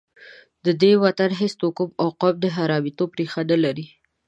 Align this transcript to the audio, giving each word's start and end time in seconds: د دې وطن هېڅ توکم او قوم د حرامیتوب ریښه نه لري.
د 0.65 0.67
دې 0.81 0.91
وطن 1.03 1.29
هېڅ 1.39 1.53
توکم 1.61 1.89
او 2.01 2.07
قوم 2.21 2.35
د 2.41 2.45
حرامیتوب 2.55 3.09
ریښه 3.19 3.41
نه 3.51 3.57
لري. 3.63 3.85